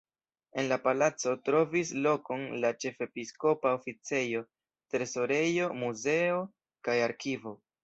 [0.59, 4.43] En la palaco trovis lokon la ĉefepiskopa oficejo,
[4.95, 6.43] trezorejo, muzeo
[6.89, 7.57] kaj arkivo.